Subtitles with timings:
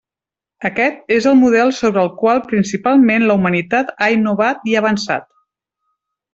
[0.69, 5.33] Aquest és el model sobre el qual principalment la humanitat ha innovat i avançat.